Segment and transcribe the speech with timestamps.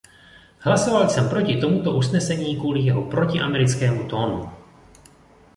[0.59, 4.51] Hlasoval jsem proti tomuto usnesení kvůli jeho protiamerickému tónu.